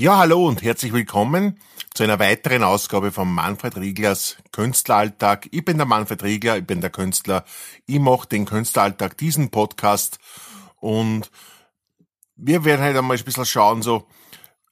Ja, 0.00 0.16
hallo 0.16 0.46
und 0.48 0.62
herzlich 0.62 0.94
willkommen 0.94 1.60
zu 1.92 2.04
einer 2.04 2.18
weiteren 2.18 2.62
Ausgabe 2.62 3.12
von 3.12 3.30
Manfred 3.30 3.76
Rieglers 3.76 4.38
Künstleralltag. 4.50 5.48
Ich 5.50 5.62
bin 5.62 5.76
der 5.76 5.84
Manfred 5.84 6.22
Riegler, 6.22 6.56
ich 6.56 6.66
bin 6.66 6.80
der 6.80 6.88
Künstler. 6.88 7.44
Ich 7.84 7.98
mache 7.98 8.26
den 8.26 8.46
Künstleralltag, 8.46 9.18
diesen 9.18 9.50
Podcast 9.50 10.18
und 10.76 11.30
wir 12.34 12.64
werden 12.64 12.80
halt 12.80 12.96
einmal 12.96 13.18
ein 13.18 13.24
bisschen 13.24 13.44
schauen, 13.44 13.82
so, 13.82 14.06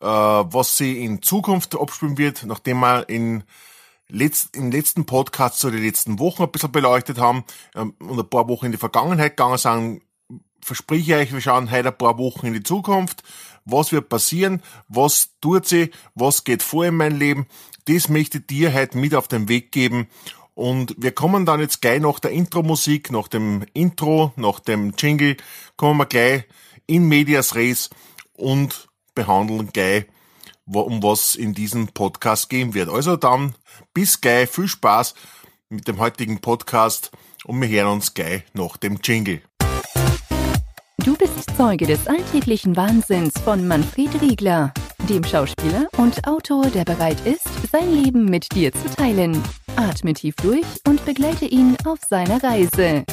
äh, 0.00 0.06
was 0.06 0.78
sie 0.78 1.04
in 1.04 1.20
Zukunft 1.20 1.78
abspielen 1.78 2.16
wird, 2.16 2.46
nachdem 2.46 2.80
wir 2.80 3.06
in 3.10 3.44
letzt, 4.08 4.56
im 4.56 4.70
letzten 4.70 5.04
Podcast 5.04 5.60
so 5.60 5.70
die 5.70 5.76
letzten 5.76 6.18
Wochen 6.18 6.44
ein 6.44 6.50
bisschen 6.50 6.72
beleuchtet 6.72 7.18
haben 7.18 7.44
ähm, 7.74 7.92
und 7.98 8.18
ein 8.18 8.30
paar 8.30 8.48
Wochen 8.48 8.64
in 8.64 8.72
die 8.72 8.78
Vergangenheit 8.78 9.36
gegangen 9.36 9.58
sind, 9.58 10.00
verspreche 10.62 11.12
ich 11.12 11.28
euch, 11.28 11.32
wir 11.34 11.40
schauen 11.42 11.70
heute 11.70 11.88
ein 11.88 11.98
paar 11.98 12.16
Wochen 12.16 12.46
in 12.46 12.54
die 12.54 12.62
Zukunft 12.62 13.22
was 13.70 13.92
wird 13.92 14.08
passieren, 14.08 14.62
was 14.88 15.30
tut 15.40 15.66
sie, 15.66 15.90
was 16.14 16.44
geht 16.44 16.62
vor 16.62 16.86
in 16.86 16.96
mein 16.96 17.18
Leben. 17.18 17.46
Das 17.84 18.08
möchte 18.08 18.38
ich 18.38 18.46
dir 18.46 18.74
heute 18.74 18.98
mit 18.98 19.14
auf 19.14 19.28
den 19.28 19.48
Weg 19.48 19.72
geben. 19.72 20.08
Und 20.54 20.94
wir 20.98 21.12
kommen 21.12 21.46
dann 21.46 21.60
jetzt 21.60 21.80
gleich 21.80 22.00
nach 22.00 22.18
der 22.18 22.32
Intro-Musik, 22.32 23.12
nach 23.12 23.28
dem 23.28 23.64
Intro, 23.74 24.32
nach 24.36 24.58
dem 24.58 24.94
Jingle, 24.98 25.36
kommen 25.76 25.98
wir 25.98 26.06
gleich 26.06 26.44
in 26.86 27.06
Medias 27.06 27.54
Res 27.54 27.90
und 28.32 28.88
behandeln 29.14 29.70
gleich, 29.72 30.06
um 30.66 31.02
was 31.02 31.34
in 31.34 31.54
diesem 31.54 31.88
Podcast 31.88 32.50
gehen 32.50 32.74
wird. 32.74 32.88
Also 32.88 33.16
dann 33.16 33.54
bis 33.94 34.20
gleich, 34.20 34.48
viel 34.48 34.68
Spaß 34.68 35.14
mit 35.68 35.86
dem 35.86 35.98
heutigen 35.98 36.40
Podcast 36.40 37.12
und 37.44 37.60
wir 37.60 37.68
hören 37.68 37.92
uns 37.92 38.14
gleich 38.14 38.42
nach 38.52 38.76
dem 38.76 38.98
Jingle. 39.02 39.42
Du 41.04 41.16
bist 41.16 41.56
Zeuge 41.56 41.86
des 41.86 42.08
alltäglichen 42.08 42.76
Wahnsinns 42.76 43.32
von 43.44 43.68
Manfred 43.68 44.20
Riegler, 44.20 44.72
dem 45.08 45.22
Schauspieler 45.22 45.88
und 45.96 46.26
Autor, 46.26 46.66
der 46.66 46.84
bereit 46.84 47.24
ist, 47.24 47.48
sein 47.70 47.92
Leben 47.92 48.24
mit 48.24 48.52
dir 48.52 48.72
zu 48.72 48.90
teilen. 48.96 49.40
Atme 49.76 50.12
tief 50.12 50.34
durch 50.42 50.66
und 50.88 51.04
begleite 51.04 51.44
ihn 51.44 51.76
auf 51.84 52.00
seiner 52.08 52.42
Reise. 52.42 53.04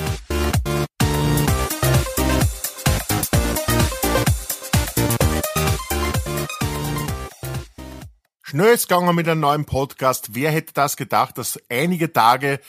Schnell 8.42 8.74
ist 8.74 8.90
gegangen 8.90 9.16
mit 9.16 9.30
einem 9.30 9.42
neuen 9.42 9.66
Podcast. 9.66 10.30
Wer 10.34 10.50
hätte 10.50 10.74
das 10.74 10.98
gedacht, 10.98 11.38
dass 11.38 11.60
einige 11.70 12.12
Tage 12.12 12.60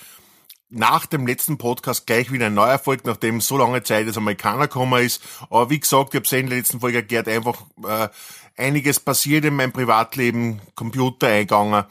nach 0.69 1.07
dem 1.07 1.27
letzten 1.27 1.59
Podcast 1.59 2.07
gleich 2.07 2.33
wieder 2.33 2.47
ein 2.47 2.55
neuer 2.55 2.73
Erfolg, 2.73 3.05
nachdem 3.05 3.41
so 3.41 3.57
lange 3.57 3.83
Zeit 3.83 4.07
als 4.07 4.17
Amerikaner 4.17 4.67
gekommen 4.67 5.05
ist. 5.05 5.23
Aber 5.43 5.71
wie 5.71 5.79
gesagt, 5.79 6.11
ich 6.11 6.17
habe 6.17 6.25
es 6.25 6.33
in 6.33 6.49
der 6.49 6.59
letzten 6.59 6.81
Folge 6.81 6.99
erklärt, 6.99 7.29
einfach 7.29 7.63
äh, 7.85 8.09
einiges 8.57 9.01
passiert 9.01 9.45
in 9.45 9.55
meinem 9.55 9.73
Privatleben, 9.73 10.61
Computer 10.75 11.29
eingegangen. 11.29 11.85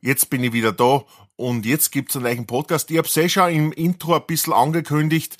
Jetzt 0.00 0.30
bin 0.30 0.44
ich 0.44 0.52
wieder 0.52 0.72
da 0.72 1.04
und 1.36 1.64
jetzt 1.64 1.90
gibt's 1.90 2.16
einen 2.16 2.24
neuen 2.24 2.46
Podcast. 2.46 2.90
Ich 2.90 2.98
habe 2.98 3.08
es 3.08 3.16
eh 3.16 3.28
schon 3.28 3.50
im 3.50 3.72
Intro 3.72 4.14
ein 4.14 4.26
bisschen 4.26 4.52
angekündigt 4.52 5.38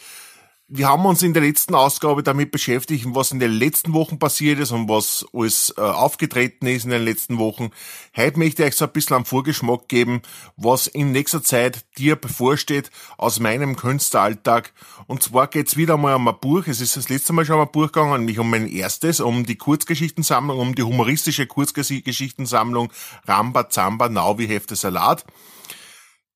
wir 0.71 0.87
haben 0.87 1.07
uns 1.07 1.23
in 1.23 1.33
der 1.33 1.43
letzten 1.43 1.75
Ausgabe 1.75 2.23
damit 2.23 2.51
beschäftigt, 2.51 3.07
was 3.09 3.33
in 3.33 3.41
den 3.41 3.53
letzten 3.53 3.95
Wochen 3.95 4.19
passiert 4.19 4.59
ist 4.59 4.71
und 4.71 4.87
was 4.87 5.25
alles 5.33 5.73
äh, 5.79 5.81
aufgetreten 5.81 6.67
ist 6.67 6.85
in 6.85 6.91
den 6.91 7.07
letzten 7.07 7.39
Wochen. 7.39 7.71
Heute 8.15 8.39
möchte 8.39 8.63
ich 8.63 8.69
euch 8.69 8.77
so 8.77 8.85
ein 8.85 8.93
bisschen 8.93 9.17
einen 9.17 9.25
Vorgeschmack 9.25 9.89
geben, 9.89 10.21
was 10.57 10.87
in 10.87 11.11
nächster 11.11 11.43
Zeit 11.43 11.87
dir 11.97 12.17
bevorsteht 12.17 12.91
aus 13.17 13.41
meinem 13.41 13.77
Künstleralltag. 13.77 14.75
Und 15.07 15.23
zwar 15.23 15.47
geht's 15.47 15.79
wieder 15.79 15.97
mal 15.97 16.17
um 16.17 16.29
ein 16.29 16.39
Buch. 16.39 16.67
Es 16.67 16.83
ist 16.83 16.99
das 16.99 17.09
letzte 17.09 17.33
Mal 17.33 17.47
schon 17.47 17.57
um 17.57 17.63
ein 17.63 17.73
Buch 17.73 17.91
gegangen, 17.91 18.19
nämlich 18.21 18.39
um 18.39 18.51
mein 18.51 18.69
erstes, 18.69 19.21
um 19.21 19.47
die 19.47 19.57
Kurzgeschichtensammlung, 19.57 20.59
um 20.59 20.75
die 20.75 20.83
humoristische 20.83 21.47
Kurzgeschichtensammlung 21.47 22.93
Ramba 23.27 23.71
Zamba 23.71 24.11
Now 24.11 24.39
wie 24.39 24.47
Hefte 24.47 24.77
Salat. 24.77 25.25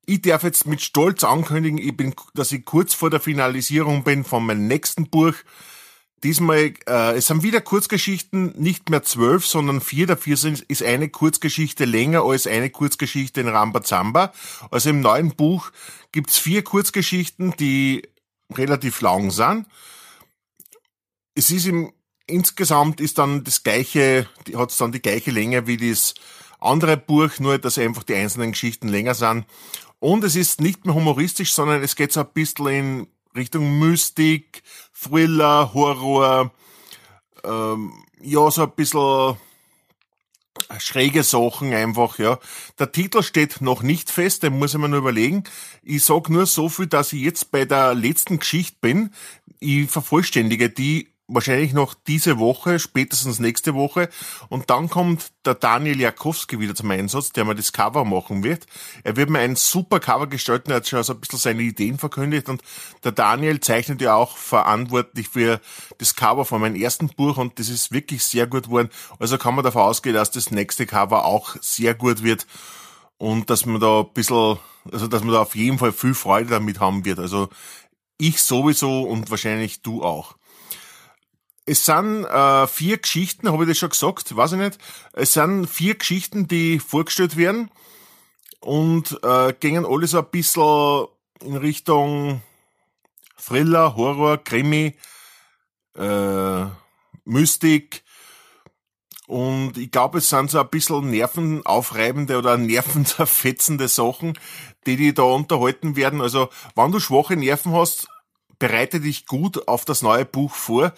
Ich 0.04 0.22
darf 0.22 0.42
jetzt 0.42 0.66
mit 0.66 0.80
Stolz 0.80 1.22
ankündigen, 1.22 1.78
ich 1.78 1.96
bin, 1.96 2.14
dass 2.34 2.50
ich 2.50 2.64
kurz 2.64 2.92
vor 2.92 3.10
der 3.10 3.20
Finalisierung 3.20 4.02
bin 4.02 4.24
von 4.24 4.44
meinem 4.44 4.66
nächsten 4.66 5.08
Buch. 5.08 5.34
Diesmal, 6.24 6.74
äh, 6.86 7.16
es 7.16 7.26
sind 7.26 7.42
wieder 7.42 7.60
Kurzgeschichten, 7.60 8.54
nicht 8.56 8.90
mehr 8.90 9.02
zwölf, 9.02 9.44
sondern 9.46 9.80
vier. 9.80 10.06
Dafür 10.06 10.36
sind, 10.36 10.60
ist 10.60 10.82
eine 10.82 11.08
Kurzgeschichte 11.08 11.84
länger 11.84 12.22
als 12.22 12.46
eine 12.46 12.70
Kurzgeschichte 12.70 13.40
in 13.40 13.48
Rambazamba. 13.48 14.32
Also 14.70 14.90
im 14.90 15.00
neuen 15.00 15.34
Buch 15.34 15.70
gibt's 16.12 16.38
vier 16.38 16.62
Kurzgeschichten, 16.62 17.54
die 17.58 18.08
relativ 18.52 19.00
lang 19.00 19.30
sind. 19.30 19.66
Es 21.34 21.50
ist 21.50 21.66
im, 21.66 21.92
insgesamt 22.26 23.00
ist 23.00 23.18
dann 23.18 23.42
das 23.42 23.62
gleiche, 23.64 24.28
hat 24.54 24.70
es 24.70 24.76
dann 24.76 24.92
die 24.92 25.02
gleiche 25.02 25.30
Länge 25.30 25.66
wie 25.66 25.76
das 25.76 26.14
andere 26.60 26.96
Buch, 26.96 27.38
nur 27.38 27.58
dass 27.58 27.78
einfach 27.78 28.04
die 28.04 28.14
einzelnen 28.14 28.52
Geschichten 28.52 28.88
länger 28.88 29.14
sind. 29.14 29.44
Und 30.02 30.24
es 30.24 30.34
ist 30.34 30.60
nicht 30.60 30.84
mehr 30.84 30.96
humoristisch, 30.96 31.52
sondern 31.52 31.80
es 31.80 31.94
geht 31.94 32.10
so 32.10 32.22
ein 32.22 32.32
bisschen 32.34 32.66
in 32.66 33.06
Richtung 33.36 33.78
Mystik, 33.78 34.64
Thriller, 34.92 35.72
Horror, 35.74 36.50
ähm, 37.44 37.92
ja, 38.20 38.50
so 38.50 38.64
ein 38.64 38.72
bisschen 38.72 39.36
schräge 40.80 41.22
Sachen 41.22 41.72
einfach, 41.72 42.18
ja. 42.18 42.40
Der 42.80 42.90
Titel 42.90 43.22
steht 43.22 43.60
noch 43.60 43.84
nicht 43.84 44.10
fest, 44.10 44.42
den 44.42 44.58
muss 44.58 44.74
ich 44.74 44.80
mir 44.80 44.88
nur 44.88 44.98
überlegen. 44.98 45.44
Ich 45.84 46.04
sag 46.04 46.28
nur 46.30 46.46
so 46.46 46.68
viel, 46.68 46.88
dass 46.88 47.12
ich 47.12 47.22
jetzt 47.22 47.52
bei 47.52 47.64
der 47.64 47.94
letzten 47.94 48.40
Geschichte 48.40 48.78
bin. 48.80 49.14
Ich 49.60 49.88
vervollständige 49.88 50.68
die 50.68 51.11
wahrscheinlich 51.34 51.72
noch 51.72 51.94
diese 51.94 52.38
Woche, 52.38 52.78
spätestens 52.78 53.38
nächste 53.38 53.74
Woche. 53.74 54.08
Und 54.48 54.70
dann 54.70 54.88
kommt 54.88 55.32
der 55.44 55.54
Daniel 55.54 56.00
Jakowski 56.00 56.60
wieder 56.60 56.74
zum 56.74 56.90
Einsatz, 56.90 57.32
der 57.32 57.44
mir 57.44 57.54
das 57.54 57.72
Cover 57.72 58.04
machen 58.04 58.44
wird. 58.44 58.66
Er 59.04 59.16
wird 59.16 59.30
mir 59.30 59.40
ein 59.40 59.56
super 59.56 60.00
Cover 60.00 60.26
gestalten, 60.26 60.70
er 60.70 60.76
hat 60.76 60.88
schon 60.88 61.02
so 61.02 61.14
ein 61.14 61.20
bisschen 61.20 61.38
seine 61.38 61.62
Ideen 61.62 61.98
verkündigt 61.98 62.48
und 62.48 62.62
der 63.04 63.12
Daniel 63.12 63.60
zeichnet 63.60 64.00
ja 64.00 64.14
auch 64.14 64.36
verantwortlich 64.36 65.28
für 65.28 65.60
das 65.98 66.14
Cover 66.14 66.44
von 66.44 66.60
meinem 66.60 66.76
ersten 66.76 67.08
Buch 67.08 67.36
und 67.36 67.58
das 67.58 67.68
ist 67.68 67.92
wirklich 67.92 68.24
sehr 68.24 68.46
gut 68.46 68.64
geworden. 68.64 68.90
Also 69.18 69.38
kann 69.38 69.54
man 69.54 69.64
davon 69.64 69.82
ausgehen, 69.82 70.14
dass 70.14 70.30
das 70.30 70.50
nächste 70.50 70.86
Cover 70.86 71.24
auch 71.24 71.56
sehr 71.60 71.94
gut 71.94 72.22
wird 72.22 72.46
und 73.18 73.50
dass 73.50 73.66
man 73.66 73.80
da 73.80 74.00
ein 74.00 74.12
bisschen, 74.12 74.58
also 74.90 75.06
dass 75.06 75.22
man 75.22 75.32
da 75.32 75.42
auf 75.42 75.54
jeden 75.54 75.78
Fall 75.78 75.92
viel 75.92 76.14
Freude 76.14 76.50
damit 76.50 76.80
haben 76.80 77.04
wird. 77.04 77.18
Also 77.18 77.48
ich 78.18 78.40
sowieso 78.40 79.02
und 79.02 79.30
wahrscheinlich 79.30 79.82
du 79.82 80.02
auch. 80.02 80.36
Es 81.64 81.84
sind 81.84 82.24
äh, 82.24 82.66
vier 82.66 82.98
Geschichten, 82.98 83.50
habe 83.50 83.64
ich 83.64 83.68
das 83.68 83.78
schon 83.78 83.90
gesagt, 83.90 84.34
weiß 84.36 84.52
ich 84.52 84.58
nicht. 84.58 84.78
Es 85.12 85.34
sind 85.34 85.66
vier 85.66 85.94
Geschichten, 85.94 86.48
die 86.48 86.80
vorgestellt 86.80 87.36
werden 87.36 87.70
und 88.60 89.18
äh, 89.22 89.52
gehen 89.52 89.86
alle 89.86 90.06
so 90.08 90.18
ein 90.18 90.30
bisschen 90.30 91.06
in 91.40 91.56
Richtung 91.56 92.42
Thriller, 93.36 93.96
Horror, 93.96 94.38
Krimi, 94.38 94.96
äh, 95.96 96.64
Mystik. 97.24 98.02
Und 99.28 99.78
ich 99.78 99.90
glaube, 99.90 100.18
es 100.18 100.28
sind 100.28 100.50
so 100.50 100.60
ein 100.60 100.68
bisschen 100.68 101.10
nervenaufreibende 101.10 102.38
oder 102.38 102.56
nervenzerfetzende 102.58 103.88
Sachen, 103.88 104.38
die 104.86 104.96
die 104.96 105.14
da 105.14 105.22
unterhalten 105.22 105.94
werden. 105.94 106.20
Also, 106.20 106.48
wenn 106.74 106.92
du 106.92 106.98
schwache 106.98 107.36
Nerven 107.36 107.72
hast, 107.72 108.08
bereite 108.62 109.00
dich 109.00 109.26
gut 109.26 109.66
auf 109.66 109.84
das 109.84 110.02
neue 110.02 110.24
Buch 110.24 110.54
vor 110.54 110.92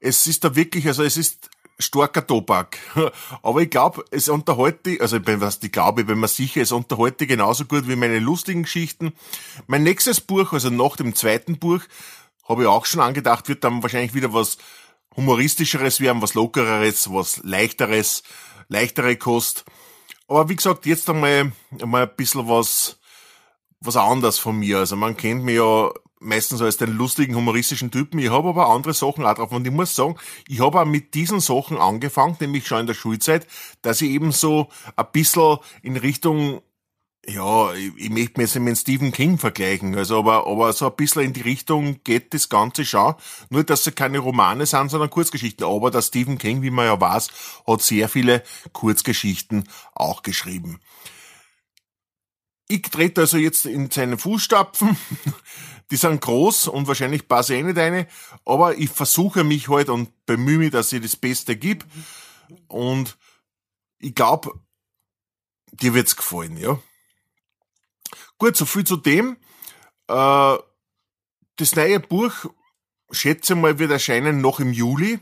es 0.00 0.26
ist 0.26 0.44
da 0.44 0.56
wirklich, 0.56 0.86
also 0.86 1.04
es 1.04 1.16
ist 1.16 1.50
starker 1.78 2.26
Tobak. 2.26 2.78
Aber 3.42 3.60
ich 3.60 3.70
glaube, 3.70 4.04
es 4.10 4.28
unterhalte, 4.28 4.98
also 5.00 5.18
was 5.24 5.62
ich 5.62 5.72
glaube, 5.72 6.02
ich 6.02 6.06
bin 6.06 6.18
mir 6.18 6.28
sicher, 6.28 6.62
es 6.62 6.72
unterhalte 6.72 7.26
genauso 7.26 7.64
gut 7.64 7.86
wie 7.88 7.96
meine 7.96 8.18
lustigen 8.18 8.64
Geschichten. 8.64 9.12
Mein 9.66 9.82
nächstes 9.82 10.20
Buch, 10.20 10.52
also 10.52 10.70
nach 10.70 10.96
dem 10.96 11.14
zweiten 11.14 11.58
Buch, 11.58 11.82
habe 12.48 12.62
ich 12.62 12.68
auch 12.68 12.86
schon 12.86 13.00
angedacht, 13.00 13.48
wird 13.48 13.62
dann 13.62 13.82
wahrscheinlich 13.82 14.14
wieder 14.14 14.32
was 14.32 14.58
humoristischeres 15.16 16.00
werden, 16.00 16.22
was 16.22 16.34
lockereres, 16.34 17.12
was 17.12 17.40
leichteres, 17.44 18.22
leichtere 18.68 19.16
Kost. 19.16 19.64
Aber 20.28 20.48
wie 20.48 20.56
gesagt, 20.56 20.86
jetzt 20.86 21.08
einmal, 21.10 21.52
einmal 21.80 22.02
ein 22.02 22.16
bisschen 22.16 22.48
was, 22.48 22.98
was 23.80 23.96
anders 23.96 24.38
von 24.38 24.58
mir. 24.58 24.78
Also 24.78 24.96
man 24.96 25.16
kennt 25.16 25.44
mich 25.44 25.56
ja 25.56 25.90
meistens 26.20 26.62
als 26.62 26.76
den 26.76 26.92
lustigen, 26.92 27.34
humoristischen 27.34 27.90
Typen. 27.90 28.18
Ich 28.18 28.30
habe 28.30 28.50
aber 28.50 28.68
andere 28.68 28.94
Sachen 28.94 29.24
auch 29.24 29.34
drauf. 29.34 29.52
Und 29.52 29.66
ich 29.66 29.72
muss 29.72 29.96
sagen, 29.96 30.16
ich 30.46 30.60
habe 30.60 30.80
auch 30.80 30.84
mit 30.84 31.14
diesen 31.14 31.40
Sachen 31.40 31.78
angefangen, 31.78 32.36
nämlich 32.40 32.66
schon 32.66 32.80
in 32.80 32.86
der 32.86 32.94
Schulzeit, 32.94 33.46
dass 33.82 34.00
ich 34.02 34.10
eben 34.10 34.30
so 34.30 34.68
ein 34.96 35.06
bisschen 35.12 35.58
in 35.82 35.96
Richtung 35.96 36.60
ja, 37.26 37.74
ich, 37.74 37.92
ich 37.96 38.10
möchte 38.10 38.40
mich 38.40 38.54
jetzt 38.54 38.62
mit 38.62 38.78
Stephen 38.78 39.12
King 39.12 39.36
vergleichen, 39.36 39.94
also 39.94 40.20
aber, 40.20 40.46
aber 40.46 40.72
so 40.72 40.86
ein 40.86 40.96
bisschen 40.96 41.22
in 41.22 41.32
die 41.32 41.42
Richtung 41.42 42.02
geht 42.02 42.32
das 42.32 42.48
Ganze 42.48 42.84
schon. 42.84 43.14
Nur, 43.50 43.62
dass 43.62 43.84
sie 43.84 43.92
keine 43.92 44.20
Romane 44.20 44.64
sind, 44.66 44.90
sondern 44.90 45.10
Kurzgeschichten. 45.10 45.66
Aber 45.66 45.90
der 45.90 46.02
Stephen 46.02 46.38
King, 46.38 46.62
wie 46.62 46.70
man 46.70 46.86
ja 46.86 46.98
weiß, 46.98 47.28
hat 47.66 47.82
sehr 47.82 48.08
viele 48.08 48.42
Kurzgeschichten 48.72 49.68
auch 49.94 50.22
geschrieben. 50.22 50.80
Ich 52.68 52.82
trete 52.82 53.22
also 53.22 53.36
jetzt 53.36 53.66
in 53.66 53.90
seine 53.90 54.16
Fußstapfen 54.16 54.96
die 55.90 55.96
sind 55.96 56.20
groß 56.20 56.68
und 56.68 56.86
wahrscheinlich 56.86 57.26
passe 57.26 57.54
ich 57.54 57.60
eh 57.60 57.62
nicht 57.64 57.78
eine, 57.78 58.06
aber 58.44 58.78
ich 58.78 58.90
versuche 58.90 59.44
mich 59.44 59.68
halt 59.68 59.88
und 59.88 60.24
bemühe 60.26 60.58
mich, 60.58 60.70
dass 60.70 60.92
ich 60.92 61.02
das 61.02 61.16
Beste 61.16 61.56
gebe. 61.56 61.84
Und 62.68 63.18
ich 63.98 64.14
glaube, 64.14 64.52
dir 65.72 65.94
wird's 65.94 66.16
gefallen, 66.16 66.56
ja. 66.56 66.78
Gut, 68.38 68.56
so 68.56 68.64
viel 68.64 68.84
zu 68.84 68.96
dem. 68.96 69.36
Äh, 70.08 70.56
das 71.56 71.76
neue 71.76 72.00
Buch, 72.00 72.32
schätze 73.10 73.54
mal, 73.54 73.78
wird 73.78 73.90
erscheinen 73.90 74.40
noch 74.40 74.60
im 74.60 74.72
Juli. 74.72 75.20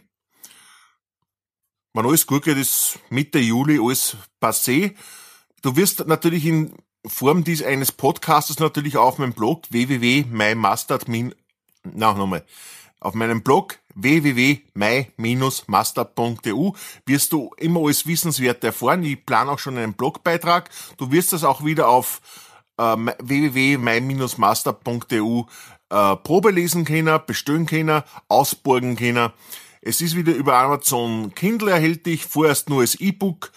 Wenn 1.95 2.07
alles 2.07 2.27
gut 2.27 2.45
geht, 2.45 2.59
ist 2.59 3.01
Mitte 3.11 3.39
Juli 3.39 3.81
alles 3.81 4.17
passé. 4.41 4.95
Du 5.63 5.75
wirst 5.75 6.07
natürlich 6.07 6.45
in 6.45 6.77
Form 7.07 7.45
dies 7.45 7.63
eines 7.63 7.93
Podcastes 7.93 8.59
natürlich 8.59 8.97
auf 8.97 9.19
meinem 9.19 9.33
Blog 9.33 9.63
www.mymastard- 9.71 11.33
na, 11.85 12.13
nochmal. 12.13 12.45
Auf 13.01 13.15
meinem 13.15 13.43
Blog 13.43 13.79
www.my-mastard.eu 13.95 16.73
wirst 17.07 17.33
du 17.33 17.53
immer 17.57 17.79
alles 17.81 18.07
Wissenswerte 18.07 18.67
erfahren. 18.69 19.03
Ich 19.05 19.25
plane 19.25 19.53
auch 19.53 19.61
schon 19.61 19.79
einen 19.79 19.95
Blogbeitrag. 19.95 20.69
Du 20.97 21.13
wirst 21.13 21.33
das 21.33 21.45
auch 21.45 21.65
wieder 21.65 21.89
auf 21.89 22.21
äh, 22.77 22.97
www.my-mastard.eu 23.23 25.43
äh, 25.91 26.17
Probe 26.17 26.51
lesen 26.51 26.85
können, 26.85 27.21
bestellen 27.27 27.67
können, 27.67 28.03
ausborgen 28.29 28.97
können. 28.97 29.31
Es 29.81 30.01
ist 30.01 30.17
wieder 30.17 30.35
über 30.35 30.57
Amazon 30.57 31.33
Kindle 31.35 31.71
erhältlich, 31.71 32.27
vorerst 32.27 32.69
nur 32.69 32.81
als 32.81 32.97
E-Book 32.97 33.53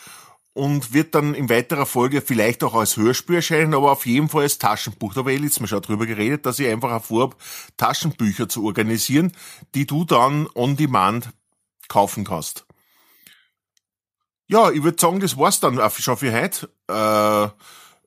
und 0.54 0.94
wird 0.94 1.16
dann 1.16 1.34
in 1.34 1.50
weiterer 1.50 1.86
Folge 1.86 2.22
vielleicht 2.22 2.64
auch 2.64 2.74
als 2.74 2.98
Hörspiel 2.98 3.38
erscheinen, 3.38 3.74
aber 3.74 3.92
auf 3.92 4.06
jeden 4.06 4.28
Fall 4.28 4.44
als 4.44 4.58
Taschenbuch. 4.58 5.14
Da 5.14 5.20
habe 5.20 5.34
ich 5.34 5.40
letztes 5.40 5.62
Mal 5.62 5.68
schon 5.68 5.82
drüber 5.82 6.06
geredet, 6.06 6.46
dass 6.46 6.60
ich 6.60 6.68
einfach 6.68 7.02
vorhabe, 7.02 7.38
Taschenbücher 7.78 8.50
zu 8.50 8.66
organisieren, 8.66 9.32
die 9.76 9.88
du 9.88 10.04
dann 10.04 10.48
on 10.54 10.76
demand 10.76 11.30
kaufen 11.88 12.26
kannst. 12.26 12.66
Ja, 14.48 14.70
ich 14.70 14.84
würde 14.84 15.00
sagen, 15.00 15.22
das 15.22 15.38
war's 15.38 15.62
dann 15.62 15.80
schon 15.92 16.18
für 16.18 16.34
heute. 16.34 16.70
Äh, 16.90 17.46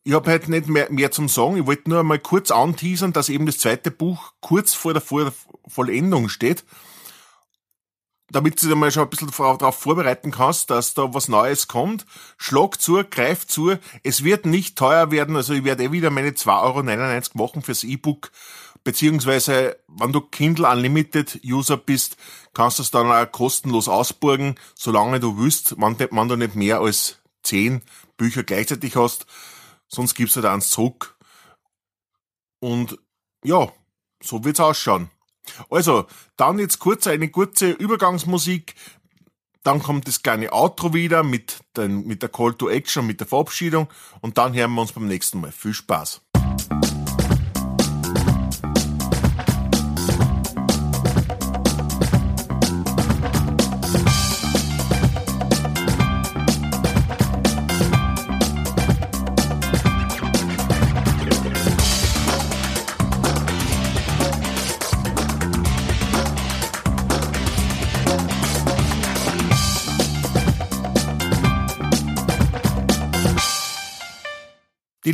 ich 0.06 0.12
habe 0.12 0.30
heute 0.30 0.50
nicht 0.50 0.68
mehr, 0.68 0.92
mehr 0.92 1.10
zum 1.10 1.30
Sagen. 1.30 1.56
Ich 1.56 1.66
wollte 1.66 1.88
nur 1.88 2.00
einmal 2.00 2.18
kurz 2.18 2.50
anteasern, 2.50 3.14
dass 3.14 3.30
eben 3.30 3.46
das 3.46 3.58
zweite 3.58 3.90
Buch 3.90 4.32
kurz 4.40 4.74
vor 4.74 4.92
der 4.92 5.02
Vollendung 5.66 6.28
steht 6.28 6.64
damit 8.34 8.60
du 8.60 8.66
dich 8.66 8.76
mal 8.76 8.90
schon 8.90 9.04
ein 9.04 9.10
bisschen 9.10 9.30
darauf 9.30 9.78
vorbereiten 9.78 10.32
kannst, 10.32 10.68
dass 10.68 10.94
da 10.94 11.14
was 11.14 11.28
Neues 11.28 11.68
kommt. 11.68 12.04
Schlag 12.36 12.80
zu, 12.80 13.04
greif 13.08 13.46
zu. 13.46 13.76
Es 14.02 14.24
wird 14.24 14.44
nicht 14.44 14.76
teuer 14.76 15.12
werden. 15.12 15.36
Also 15.36 15.54
ich 15.54 15.62
werde 15.62 15.84
eh 15.84 15.92
wieder 15.92 16.10
meine 16.10 16.30
2,99 16.30 17.36
Euro 17.36 17.38
machen 17.38 17.62
fürs 17.62 17.84
E-Book. 17.84 18.32
Beziehungsweise, 18.82 19.78
wenn 19.86 20.12
du 20.12 20.20
Kindle 20.20 20.68
Unlimited 20.68 21.40
User 21.44 21.76
bist, 21.76 22.16
kannst 22.54 22.80
du 22.80 22.82
es 22.82 22.90
dann 22.90 23.06
auch 23.06 23.30
kostenlos 23.30 23.88
ausborgen, 23.88 24.56
solange 24.74 25.20
du 25.20 25.38
willst, 25.38 25.76
wenn, 25.78 25.96
wenn 25.98 26.28
du 26.28 26.36
nicht 26.36 26.56
mehr 26.56 26.80
als 26.80 27.20
10 27.44 27.82
Bücher 28.16 28.42
gleichzeitig 28.42 28.96
hast. 28.96 29.26
Sonst 29.86 30.14
gibst 30.14 30.34
du 30.34 30.40
da 30.40 30.52
eins 30.52 30.70
zurück. 30.70 31.16
Und 32.58 32.98
ja, 33.44 33.72
so 34.20 34.44
wird's 34.44 34.58
ausschauen. 34.58 35.08
Also, 35.70 36.06
dann 36.36 36.58
jetzt 36.58 36.78
kurz 36.78 37.06
eine 37.06 37.28
kurze 37.28 37.70
Übergangsmusik. 37.70 38.74
Dann 39.62 39.82
kommt 39.82 40.06
das 40.08 40.22
kleine 40.22 40.52
Outro 40.52 40.92
wieder 40.92 41.22
mit, 41.22 41.60
den, 41.76 42.06
mit 42.06 42.22
der 42.22 42.28
Call 42.28 42.54
to 42.54 42.68
Action, 42.68 43.06
mit 43.06 43.20
der 43.20 43.26
Verabschiedung. 43.26 43.88
Und 44.20 44.36
dann 44.36 44.54
hören 44.54 44.72
wir 44.74 44.82
uns 44.82 44.92
beim 44.92 45.06
nächsten 45.06 45.40
Mal. 45.40 45.52
Viel 45.52 45.74
Spaß. 45.74 46.23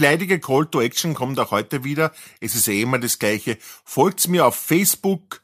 Leidige 0.00 0.40
Call 0.40 0.66
to 0.66 0.80
Action 0.80 1.14
kommt 1.14 1.38
auch 1.38 1.52
heute 1.52 1.84
wieder. 1.84 2.12
Es 2.40 2.54
ist 2.54 2.66
eh 2.68 2.82
immer 2.82 2.98
das 2.98 3.18
Gleiche. 3.18 3.58
Folgt 3.84 4.26
mir 4.28 4.46
auf 4.46 4.56
Facebook 4.56 5.42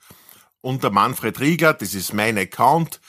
unter 0.60 0.90
Manfred 0.90 1.38
Riegler. 1.38 1.74
Das 1.74 1.94
ist 1.94 2.12
mein 2.12 2.36
Account. 2.36 3.00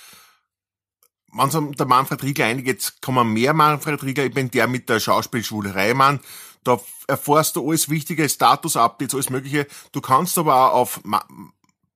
Wenn 1.33 1.71
der 1.73 1.85
Manfred 1.85 2.23
Riegler 2.23 2.45
eingeht, 2.45 2.93
kommen 3.01 3.33
mehr 3.33 3.53
Manfred 3.53 4.03
Riegler. 4.03 4.25
Ich 4.25 4.33
bin 4.33 4.51
der 4.51 4.67
mit 4.67 4.89
der 4.89 4.99
Schauspielschule 4.99 5.73
Reimann. 5.73 6.19
Da 6.63 6.79
erfährst 7.07 7.55
du 7.55 7.67
alles 7.67 7.89
wichtige 7.89 8.27
Status-Updates, 8.27 9.13
alles 9.15 9.29
Mögliche. 9.29 9.67
Du 9.91 10.01
kannst 10.01 10.37
aber 10.37 10.73
auch 10.73 10.73
auf 10.73 11.01